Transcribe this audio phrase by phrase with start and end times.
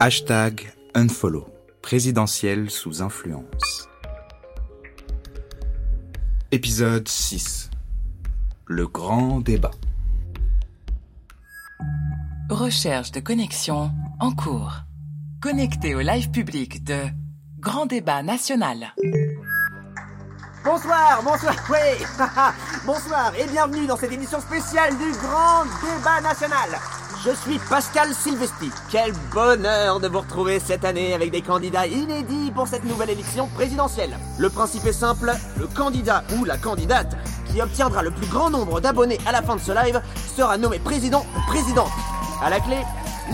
[0.00, 1.48] Hashtag unfollow.
[1.82, 3.88] Présidentiel sous influence.
[6.52, 7.68] Épisode 6.
[8.66, 9.72] Le grand débat.
[12.48, 13.90] Recherche de connexion
[14.20, 14.82] en cours.
[15.40, 17.00] Connecté au live public de
[17.58, 18.94] Grand débat national.
[20.64, 22.06] Bonsoir, bonsoir, oui,
[22.86, 26.68] bonsoir et bienvenue dans cette émission spéciale du Grand Débat National.
[27.28, 28.70] Je suis Pascal Silvesti.
[28.90, 33.48] Quel bonheur de vous retrouver cette année avec des candidats inédits pour cette nouvelle élection
[33.48, 34.16] présidentielle.
[34.38, 37.18] Le principe est simple, le candidat ou la candidate
[37.52, 40.00] qui obtiendra le plus grand nombre d'abonnés à la fin de ce live
[40.34, 41.90] sera nommé président ou présidente.
[42.42, 42.78] À la clé,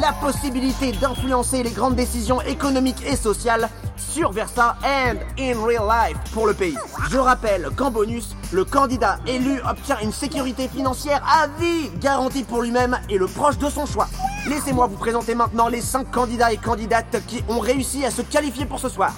[0.01, 6.17] la possibilité d'influencer les grandes décisions économiques et sociales sur Versa and in real life
[6.33, 6.77] pour le pays.
[7.11, 12.63] Je rappelle qu'en bonus, le candidat élu obtient une sécurité financière à vie garantie pour
[12.63, 14.09] lui-même et le proche de son choix.
[14.49, 18.67] Laissez-moi vous présenter maintenant les 5 candidats et candidates qui ont réussi à se qualifier
[18.67, 19.13] pour ce soir.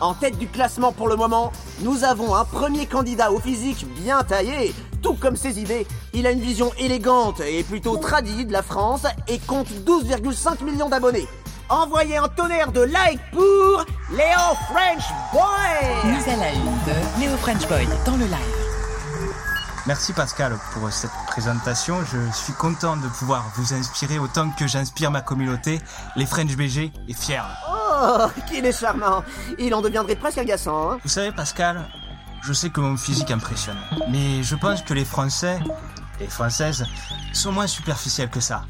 [0.00, 4.22] En tête du classement pour le moment, nous avons un premier candidat au physique bien
[4.22, 5.86] taillé, tout comme ses idées.
[6.14, 10.88] Il a une vision élégante et plutôt tradie de la France et compte 12,5 millions
[10.88, 11.28] d'abonnés.
[11.68, 17.36] Envoyez un tonnerre de likes pour Léo French Boy Mise à la une de Léo
[17.36, 18.64] French Boy dans le live.
[19.86, 21.98] Merci Pascal pour cette présentation.
[22.10, 25.80] Je suis content de pouvoir vous inspirer autant que j'inspire ma communauté.
[26.16, 27.44] Les French BG est fier.
[27.70, 29.22] Oh, qu'il est charmant
[29.58, 31.84] Il en deviendrait presque agaçant, hein Vous savez Pascal,
[32.44, 33.78] je sais que mon physique impressionne.
[34.10, 35.58] Mais je pense que les Français,
[36.20, 36.84] et Françaises,
[37.32, 38.64] sont moins superficiels que ça.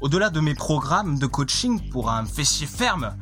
[0.00, 3.14] Au-delà de mes programmes de coaching pour un fessier ferme,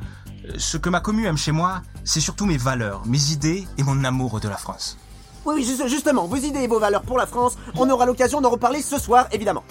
[0.57, 4.03] ce que ma commu aime chez moi, c'est surtout mes valeurs, mes idées et mon
[4.03, 4.97] amour de la France.
[5.45, 8.39] Oui, oui, juste- justement, vos idées et vos valeurs pour la France, on aura l'occasion
[8.39, 9.63] d'en reparler ce soir, évidemment.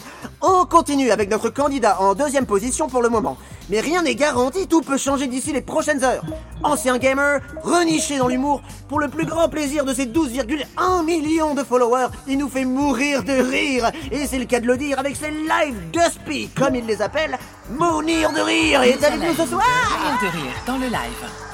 [0.42, 3.36] On continue avec notre candidat en deuxième position pour le moment.
[3.72, 6.22] Mais rien n'est garanti, tout peut changer d'ici les prochaines heures.
[6.62, 11.64] Ancien gamer, reniché dans l'humour, pour le plus grand plaisir de ses 12,1 millions de
[11.64, 13.90] followers, il nous fait mourir de rire.
[14.10, 17.38] Et c'est le cas de le dire avec ses live Dusty, comme il les appelle,
[17.70, 18.82] Mounir de rire.
[18.82, 21.51] Et avec nous ce soir Rire de rire dans le live.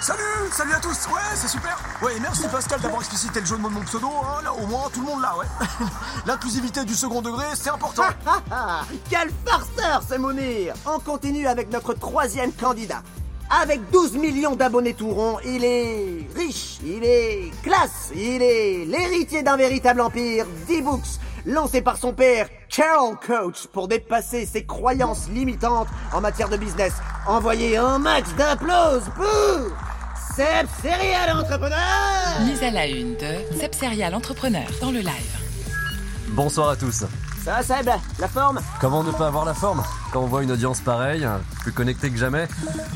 [0.00, 0.20] Salut,
[0.52, 1.76] salut à tous, ouais c'est super.
[2.00, 4.66] Ouais merci Pascal d'avoir explicité le jeu de mots de mon pseudo, hein, là au
[4.66, 5.46] moins tout le monde là ouais.
[6.26, 8.04] L'inclusivité du second degré c'est important.
[9.10, 10.74] Quel farceur ce Mounir.
[10.86, 13.02] On continue avec notre troisième candidat.
[13.50, 19.42] Avec 12 millions d'abonnés tout rond, il est riche, il est classe, il est l'héritier
[19.42, 25.88] d'un véritable empire d'e-books lancé par son père, Carol Coach, pour dépasser ses croyances limitantes
[26.12, 26.92] en matière de business.
[27.26, 29.04] Envoyez un max d'applause
[30.36, 35.36] Seb Serial Entrepreneur Mise à la une de Seb Serial Entrepreneur dans le live.
[36.30, 37.04] Bonsoir à tous.
[37.44, 37.88] Ça va Seb?
[38.18, 38.60] La forme?
[38.80, 39.82] Comment ne pas avoir la forme?
[40.12, 41.26] Quand on voit une audience pareille,
[41.62, 42.46] plus connectée que jamais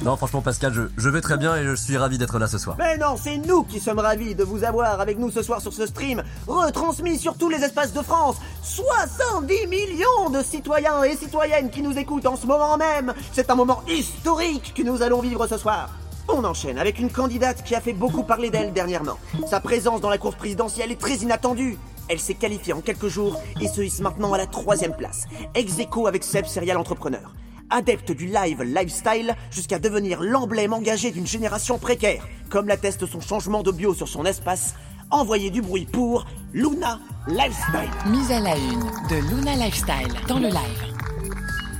[0.04, 2.58] Non, franchement, Pascal, je, je vais très bien et je suis ravi d'être là ce
[2.58, 2.76] soir.
[2.78, 5.72] Mais non, c'est nous qui sommes ravis de vous avoir avec nous ce soir sur
[5.72, 8.36] ce stream, retransmis sur tous les espaces de France.
[8.62, 13.12] 70 millions de citoyens et citoyennes qui nous écoutent en ce moment même.
[13.32, 15.88] C'est un moment historique que nous allons vivre ce soir.
[16.28, 19.18] On enchaîne avec une candidate qui a fait beaucoup parler d'elle dernièrement.
[19.48, 21.78] Sa présence dans la course présidentielle est très inattendue.
[22.08, 25.78] Elle s'est qualifiée en quelques jours et se hisse maintenant à la troisième place, ex
[25.78, 27.32] aequo avec Seb Serial Entrepreneur
[27.72, 33.62] adepte du live lifestyle jusqu'à devenir l'emblème engagé d'une génération précaire, comme l'atteste son changement
[33.62, 34.74] de bio sur son espace.
[35.10, 37.90] Envoyez du bruit pour Luna Lifestyle.
[38.06, 40.94] Mise à la une de Luna Lifestyle dans le live.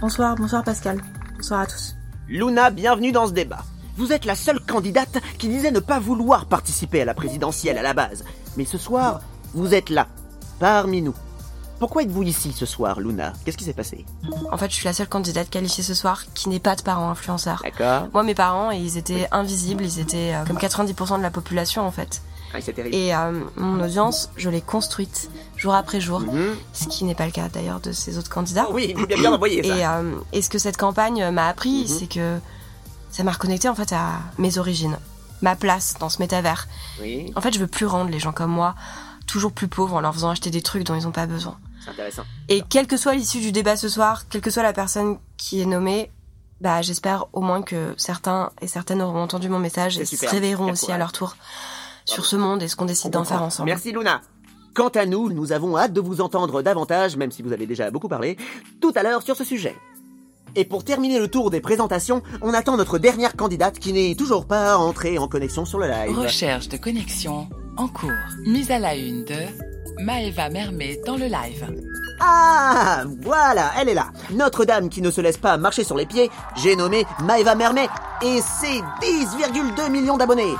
[0.00, 1.00] Bonsoir, bonsoir Pascal.
[1.36, 1.94] Bonsoir à tous.
[2.28, 3.64] Luna, bienvenue dans ce débat.
[3.96, 7.82] Vous êtes la seule candidate qui disait ne pas vouloir participer à la présidentielle à
[7.82, 8.24] la base.
[8.56, 9.20] Mais ce soir,
[9.54, 10.08] vous êtes là,
[10.58, 11.14] parmi nous.
[11.78, 13.32] Pourquoi êtes-vous ici ce soir, Luna?
[13.44, 14.06] Qu'est-ce qui s'est passé?
[14.52, 17.10] En fait, je suis la seule candidate qualifiée ce soir qui n'est pas de parents
[17.10, 17.60] influenceurs.
[17.64, 18.08] D'accord.
[18.14, 21.90] Moi, mes parents, ils étaient invisibles, ils étaient euh, comme 90% de la population en
[21.90, 22.22] fait.
[22.54, 22.94] Ah, c'est terrible.
[22.94, 26.54] Et euh, mon audience, je l'ai construite jour après jour, Mhm.
[26.72, 28.66] ce qui n'est pas le cas d'ailleurs de ces autres candidats.
[28.68, 29.76] Ah oui, bien, bien envoyé ça.
[29.76, 31.86] Et, euh, et ce que cette campagne m'a appris, Mhm.
[31.88, 32.38] c'est que
[33.12, 34.96] ça m'a reconnecté en fait à mes origines,
[35.40, 36.66] ma place dans ce métavers.
[37.00, 38.74] Oui, En fait, je veux plus rendre les gens comme moi
[39.28, 41.56] toujours plus pauvres en leur faisant acheter des trucs dont ils n'ont pas besoin.
[41.84, 42.24] c'est intéressant.
[42.48, 45.60] Et quelle que soit l'issue du débat ce soir, quelle que soit la personne qui
[45.60, 46.10] est nommée,
[46.60, 50.70] bah j'espère au moins que certains et certaines auront entendu mon message et se réveilleront
[50.72, 50.94] aussi courage.
[50.94, 51.36] à leur tour
[52.04, 53.68] sur ce monde et ce qu'on décide d'en faire ensemble.
[53.70, 54.20] Merci Luna.
[54.74, 57.90] Quant à nous, nous avons hâte de vous entendre davantage, même si vous avez déjà
[57.90, 58.36] beaucoup parlé,
[58.80, 59.76] tout à l'heure sur ce sujet.
[60.54, 64.46] Et pour terminer le tour des présentations, on attend notre dernière candidate qui n'est toujours
[64.46, 66.18] pas entrée en connexion sur le live.
[66.18, 68.10] Recherche de connexion en cours.
[68.46, 69.34] Mise à la une de
[70.00, 71.66] Maëva Mermet dans le live.
[72.20, 74.10] Ah, voilà elle est là.
[74.30, 77.88] Notre-Dame qui ne se laisse pas marcher sur les pieds, j'ai nommé Maëva Mermet
[78.22, 80.54] et ses 10,2 millions d'abonnés.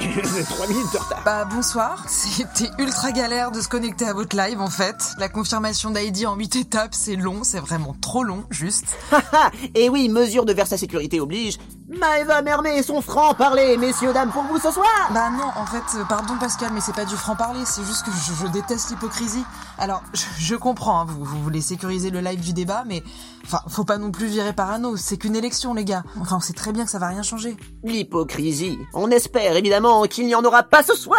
[0.00, 1.22] 3 minutes de retard.
[1.26, 4.96] Bah bonsoir, c'était ultra galère de se connecter à votre live en fait.
[5.18, 8.96] La confirmation d'ID en 8 étapes, c'est long, c'est vraiment trop long, juste.
[9.12, 11.58] Haha, et oui, mesure de Versa Sécurité oblige.
[11.98, 15.98] Maëva Mermet et son franc-parler, messieurs, dames, pour vous ce soir Bah non, en fait,
[15.98, 19.42] euh, pardon Pascal, mais c'est pas du franc-parler, c'est juste que je, je déteste l'hypocrisie.
[19.76, 23.02] Alors, je, je comprends, hein, vous, vous voulez sécuriser le live du débat, mais
[23.44, 26.04] enfin, faut pas non plus virer parano, c'est qu'une élection les gars.
[26.20, 27.56] Enfin, on sait très bien que ça va rien changer.
[27.82, 28.78] L'hypocrisie.
[28.94, 31.18] On espère évidemment qu'il n'y en aura pas ce soir.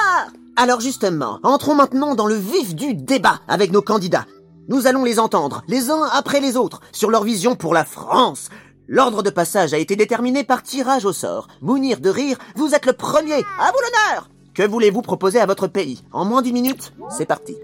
[0.56, 4.26] Alors justement, entrons maintenant dans le vif du débat avec nos candidats.
[4.70, 8.48] Nous allons les entendre, les uns après les autres, sur leur vision pour la France.
[8.94, 11.48] L'ordre de passage a été déterminé par tirage au sort.
[11.62, 13.36] Mounir de rire, vous êtes le premier.
[13.58, 14.30] À vous l'honneur.
[14.54, 16.04] Que voulez-vous proposer à votre pays?
[16.12, 17.56] En moins d'une minute, c'est parti.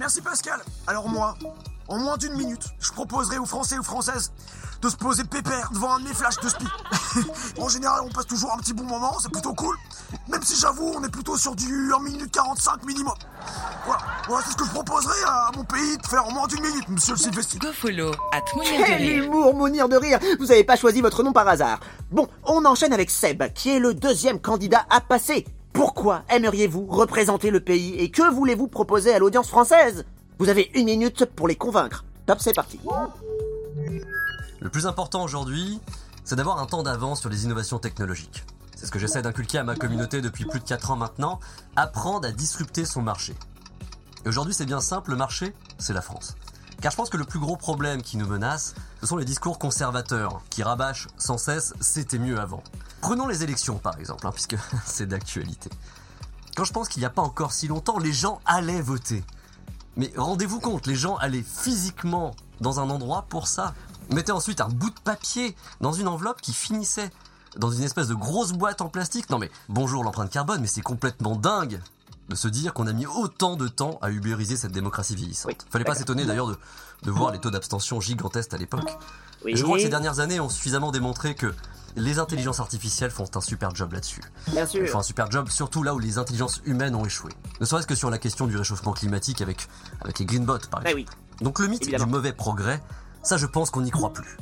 [0.00, 0.60] Merci Pascal.
[0.88, 1.36] Alors moi,
[1.86, 4.32] en moins d'une minute, je proposerai aux Français aux Françaises
[4.82, 6.66] de se poser pépère devant un de mes flashs de spi.
[7.60, 9.76] en général, on passe toujours un petit bon moment, c'est plutôt cool.
[10.28, 13.14] Même si j'avoue, on est plutôt sur du 1 minute 45 minimum.
[14.26, 16.62] Voilà, voilà c'est ce que je proposerai à mon pays de faire en moins d'une
[16.62, 17.58] minute, monsieur le Sylvester.
[17.58, 19.24] Go follow at de Quel Rire.
[19.24, 21.80] humour, Mounir de rire Vous avez pas choisi votre nom par hasard.
[22.10, 25.46] Bon, on enchaîne avec Seb, qui est le deuxième candidat à passer.
[25.72, 30.04] Pourquoi aimeriez-vous représenter le pays et que voulez-vous proposer à l'audience française?
[30.38, 32.04] Vous avez une minute pour les convaincre.
[32.26, 32.80] Top, c'est parti.
[34.60, 35.80] Le plus important aujourd'hui,
[36.24, 38.44] c'est d'avoir un temps d'avance sur les innovations technologiques.
[38.76, 41.40] C'est ce que j'essaie d'inculquer à ma communauté depuis plus de 4 ans maintenant,
[41.76, 43.34] apprendre à disrupter son marché.
[44.26, 46.36] Aujourd'hui c'est bien simple, le marché, c'est la France.
[46.80, 49.58] Car je pense que le plus gros problème qui nous menace, ce sont les discours
[49.58, 52.62] conservateurs, qui rabâchent sans cesse c'était mieux avant.
[53.02, 54.56] Prenons les élections par exemple, hein, puisque
[54.86, 55.68] c'est d'actualité.
[56.56, 59.24] Quand je pense qu'il n'y a pas encore si longtemps, les gens allaient voter.
[59.96, 63.74] Mais rendez-vous compte, les gens allaient physiquement dans un endroit pour ça.
[64.10, 67.10] Mettez ensuite un bout de papier dans une enveloppe qui finissait
[67.56, 69.28] dans une espèce de grosse boîte en plastique.
[69.30, 71.80] Non mais bonjour l'empreinte carbone, mais c'est complètement dingue
[72.28, 75.50] de se dire qu'on a mis autant de temps à ubériser cette démocratie vieillissante.
[75.52, 76.56] Oui, Fallait pas s'étonner d'ailleurs de,
[77.02, 78.96] de voir les taux d'abstention gigantesques à l'époque.
[79.44, 79.56] Oui.
[79.56, 81.52] Je crois que ces dernières années ont suffisamment démontré que
[81.96, 84.22] les intelligences artificielles font un super job là-dessus.
[84.48, 84.88] Bien Elles sûr.
[84.88, 87.30] font un super job, surtout là où les intelligences humaines ont échoué.
[87.60, 89.68] Ne serait-ce que sur la question du réchauffement climatique avec,
[90.00, 91.12] avec les green bots, par Ah exemple.
[91.40, 91.44] oui.
[91.44, 92.06] Donc le mythe Évidemment.
[92.06, 92.82] du mauvais progrès,
[93.22, 94.36] ça je pense qu'on n'y croit plus.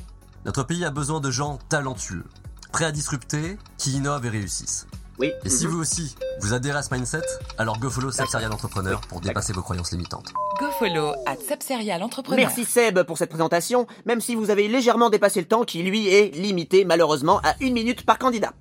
[0.47, 2.25] Notre pays a besoin de gens talentueux,
[2.71, 4.87] prêts à disrupter, qui innovent et réussissent.
[5.19, 5.31] Oui.
[5.45, 5.73] Et si Mhm.
[5.73, 7.23] vous aussi, vous adhérez à ce mindset,
[7.59, 10.33] alors go follow Seb Serial Entrepreneur pour dépasser vos croyances limitantes.
[10.59, 12.39] Go follow at Sepserial Entrepreneur.
[12.47, 16.09] Merci Seb pour cette présentation, même si vous avez légèrement dépassé le temps qui lui
[16.09, 18.53] est limité malheureusement à une minute par candidat.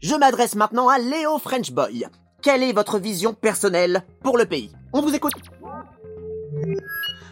[0.00, 2.06] Je m'adresse maintenant à Léo French Boy.
[2.42, 4.70] Quelle est votre vision personnelle pour le pays?
[4.92, 5.32] On vous écoute.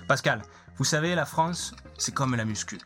[0.09, 0.43] Pascal,
[0.79, 2.79] vous savez, la France, c'est comme la muscu.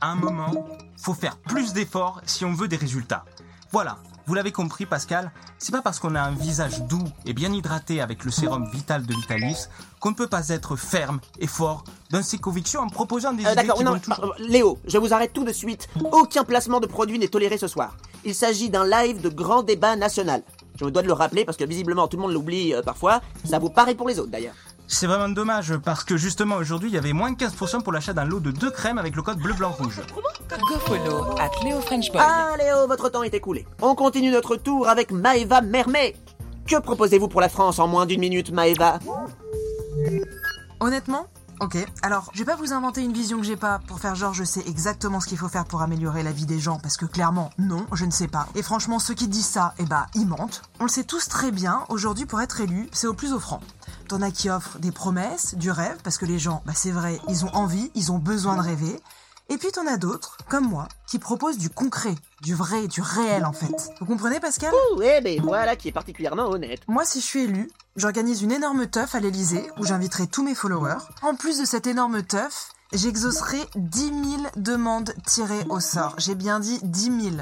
[0.00, 0.66] À un moment,
[1.00, 3.24] faut faire plus d'efforts si on veut des résultats.
[3.72, 7.52] Voilà, vous l'avez compris, Pascal, c'est pas parce qu'on a un visage doux et bien
[7.52, 9.66] hydraté avec le sérum vital de Vitalis
[10.00, 13.52] qu'on ne peut pas être ferme et fort dans ses convictions en proposant des Euh,
[13.52, 14.24] idées D'accord, qui non, vont toujours...
[14.24, 15.88] euh, Léo, je vous arrête tout de suite.
[16.12, 17.96] Aucun placement de produit n'est toléré ce soir.
[18.24, 20.42] Il s'agit d'un live de grand débat national.
[20.78, 23.20] Je me dois de le rappeler parce que visiblement tout le monde l'oublie euh, parfois.
[23.44, 24.54] Ça vous paraît pour les autres d'ailleurs.
[24.88, 28.12] C'est vraiment dommage parce que justement aujourd'hui il y avait moins de 15% pour l'achat
[28.12, 30.00] d'un lot de deux crèmes avec le code bleu blanc rouge.
[30.50, 32.20] Go follow at Léo French Boy.
[32.24, 33.66] Ah Léo, votre temps est écoulé.
[33.82, 36.14] On continue notre tour avec Maëva Mermet.
[36.66, 38.98] Que proposez-vous pour la France en moins d'une minute, Maëva?
[40.80, 41.26] Honnêtement
[41.58, 44.34] Ok, alors je vais pas vous inventer une vision que j'ai pas pour faire genre
[44.34, 47.06] je sais exactement ce qu'il faut faire pour améliorer la vie des gens parce que
[47.06, 48.46] clairement non, je ne sais pas.
[48.54, 50.60] Et franchement ceux qui disent ça, eh bah ils mentent.
[50.80, 53.60] On le sait tous très bien, aujourd'hui pour être élu, c'est au plus offrant.
[54.08, 57.18] T'en as qui offrent des promesses, du rêve parce que les gens, bah c'est vrai,
[57.26, 59.00] ils ont envie, ils ont besoin de rêver.
[59.48, 63.44] Et puis t'en as d'autres, comme moi, qui proposent du concret, du vrai, du réel
[63.44, 63.90] en fait.
[64.00, 64.72] Vous comprenez Pascal?
[64.96, 66.80] Ouh, eh ben voilà qui est particulièrement honnête.
[66.86, 70.54] moi, si je suis élu, j'organise une énorme teuf à l'Elysée où j'inviterai tous mes
[70.54, 70.98] followers.
[71.22, 74.14] En plus de cette énorme teuf, j'exaucerai 10 000
[74.56, 76.14] demandes tirées au sort.
[76.18, 77.02] J'ai bien dit 10
[77.32, 77.36] 000.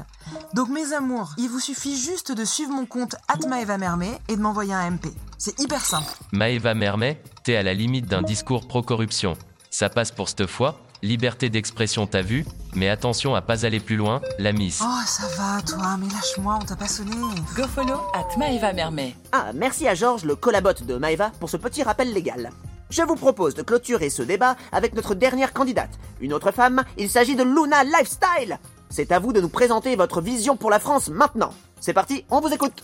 [0.53, 3.15] Donc mes amours, il vous suffit juste de suivre mon compte
[3.47, 5.07] @maeva_mermet et de m'envoyer un MP.
[5.37, 6.11] C'est hyper simple.
[6.31, 9.35] Maëva Mermet, t'es à la limite d'un discours pro-corruption.
[9.69, 12.45] Ça passe pour cette fois, liberté d'expression t'as vu,
[12.75, 14.81] mais attention à pas aller plus loin, la miss.
[14.83, 17.15] Oh, ça va, toi, mais lâche-moi, on t'a pas sonné.
[17.55, 19.15] Go follow at Maëva Mermet.
[19.31, 22.51] Ah, merci à Georges, le collabote de Maëva, pour ce petit rappel légal.
[22.89, 25.89] Je vous propose de clôturer ce débat avec notre dernière candidate.
[26.21, 28.59] Une autre femme, il s'agit de Luna Lifestyle.
[28.89, 31.53] C'est à vous de nous présenter votre vision pour la France maintenant.
[31.79, 32.83] C'est parti, on vous écoute.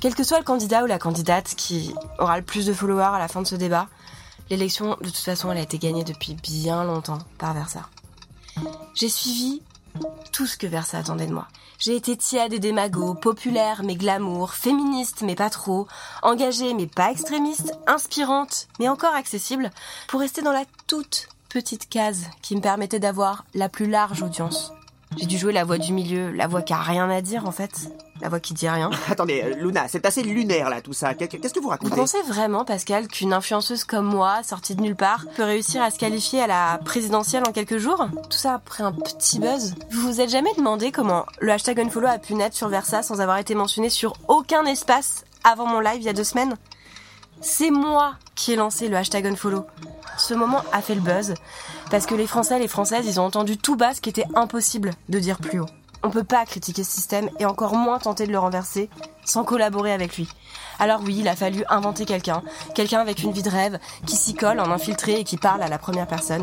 [0.00, 3.18] Quel que soit le candidat ou la candidate qui aura le plus de followers à
[3.18, 3.88] la fin de ce débat,
[4.50, 7.88] L'élection, de toute façon, elle a été gagnée depuis bien longtemps par Versa.
[8.94, 9.62] J'ai suivi
[10.32, 11.48] tout ce que Versa attendait de moi.
[11.78, 15.86] J'ai été tiède et démago, populaire mais glamour, féministe mais pas trop,
[16.22, 19.70] engagée mais pas extrémiste, inspirante mais encore accessible,
[20.08, 24.72] pour rester dans la toute petite case qui me permettait d'avoir la plus large audience.
[25.16, 27.52] J'ai dû jouer la voix du milieu, la voix qui a rien à dire en
[27.52, 28.90] fait, la voix qui dit rien.
[29.10, 31.14] Attendez, euh, Luna, c'est assez lunaire là tout ça.
[31.14, 31.94] Qu'est- Qu'est-ce que vous Vous racontez?
[31.96, 35.98] pensez vraiment, Pascal, qu'une influenceuse comme moi, sortie de nulle part, peut réussir à se
[35.98, 38.06] qualifier à la présidentielle en quelques jours?
[38.30, 39.74] Tout ça après un petit buzz?
[39.90, 43.20] Vous vous êtes jamais demandé comment le hashtag unfollow a pu naître sur Versa sans
[43.20, 46.54] avoir été mentionné sur aucun espace avant mon live il y a deux semaines?
[47.40, 49.66] C'est moi qui ai lancé le hashtag unfollow.
[50.16, 51.34] Ce moment a fait le buzz
[51.90, 54.24] parce que les Français et les Françaises, ils ont entendu tout bas ce qui était
[54.34, 55.66] impossible de dire plus haut.
[56.04, 58.90] On peut pas critiquer ce système et encore moins tenter de le renverser
[59.24, 60.28] sans collaborer avec lui.
[60.78, 62.42] Alors oui, il a fallu inventer quelqu'un,
[62.74, 65.68] quelqu'un avec une vie de rêve, qui s'y colle en infiltré et qui parle à
[65.68, 66.42] la première personne.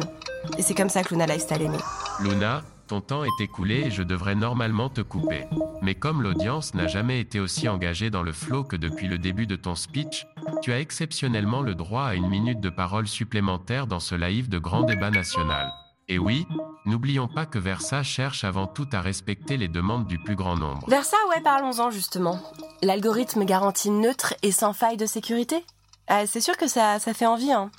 [0.58, 1.77] Et c'est comme ça que Luna Lifestyle est née.
[2.22, 5.46] Luna, ton temps est écoulé et je devrais normalement te couper.
[5.84, 9.46] Mais comme l'audience n'a jamais été aussi engagée dans le flow que depuis le début
[9.46, 10.25] de ton speech,
[10.63, 14.58] tu as exceptionnellement le droit à une minute de parole supplémentaire dans ce live de
[14.58, 15.72] grand débat national.
[16.08, 16.46] Et oui,
[16.86, 20.89] n'oublions pas que Versa cherche avant tout à respecter les demandes du plus grand nombre.
[20.89, 22.39] Vers ça, ouais, parlons-en justement.
[22.81, 25.63] L'algorithme garantit neutre et sans faille de sécurité
[26.08, 27.72] Ah, C'est sûr que ça, ça fait envie, hein.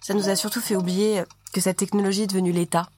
[0.00, 2.88] Ça nous a surtout fait oublier que cette technologie est devenue l'État.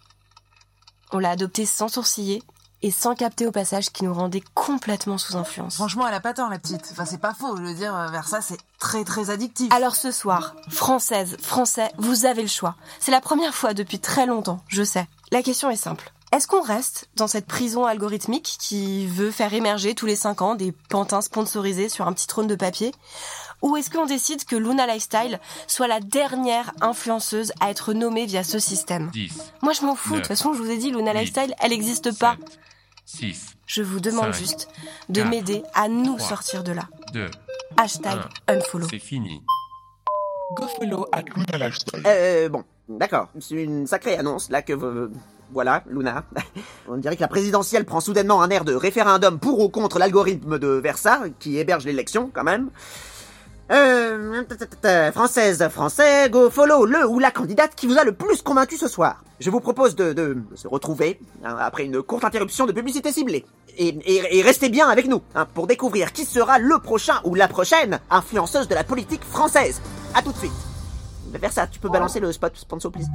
[1.13, 2.43] On l'a adoptée sans sourciller
[2.83, 5.77] et sans capter au passage qui nous rendait complètement sous influence.
[5.77, 6.89] Franchement, elle a pas tort, la petite.
[6.93, 7.57] Enfin, c'est pas faux.
[7.57, 9.73] Je veux dire, euh, vers ça, c'est très très addictif.
[9.73, 12.77] Alors ce soir, française, français, vous avez le choix.
[13.01, 15.07] C'est la première fois depuis très longtemps, je sais.
[15.33, 16.13] La question est simple.
[16.33, 20.55] Est-ce qu'on reste dans cette prison algorithmique qui veut faire émerger tous les 5 ans
[20.55, 22.93] des pantins sponsorisés sur un petit trône de papier?
[23.63, 28.45] Ou est-ce qu'on décide que Luna Lifestyle soit la dernière influenceuse à être nommée via
[28.45, 29.09] ce système?
[29.13, 31.13] 10, Moi je m'en fous, de toute façon je vous ai dit, Luna.
[31.15, 32.37] Lifestyle, elle n'existe pas.
[33.09, 34.69] 6, Je vous demande juste
[35.09, 36.89] de m'aider à nous sortir de là.
[37.13, 37.27] 2,
[37.77, 38.89] Hashtag unfollow.
[38.91, 39.43] c'est fini.
[40.57, 42.03] Go follow at Luna Lifestyle.
[42.05, 43.29] Euh, bon, d'accord.
[43.39, 45.13] C'est une sacrée annonce, là, que vous...
[45.53, 46.25] Voilà, Luna.
[46.89, 50.59] On dirait que la présidentielle prend soudainement un air de référendum pour ou contre l'algorithme
[50.59, 52.71] de Versa, qui héberge l'élection, quand même.
[53.71, 58.77] Euh, française, français, go follow le ou la candidate qui vous a le plus convaincu
[58.77, 59.25] ce soir.
[59.41, 63.45] Je vous propose de, se retrouver, hein, après une courte interruption de publicité ciblée.
[63.77, 67.49] Et, et, restez bien avec nous, hein, pour découvrir qui sera le prochain ou la
[67.49, 69.83] prochaine influenceuse de la politique française.
[70.15, 70.53] À tout de suite.
[71.33, 73.09] Versa, tu peux balancer le spot sponsor, please.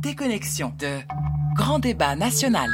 [0.00, 0.98] Déconnexion de
[1.54, 2.68] Grand Débat National.